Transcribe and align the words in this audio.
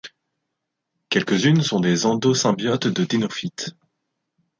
Quelques-unes 1.09 1.61
sont 1.61 1.79
des 1.79 2.07
endosymbiotes 2.07 2.87
de 2.87 3.05
Dinophytes. 3.05 3.75